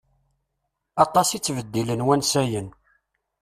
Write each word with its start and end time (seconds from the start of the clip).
Aṭas 1.03 1.29
i 1.31 1.39
ttbeddilen 1.39 2.05
wansayen. 2.05 2.67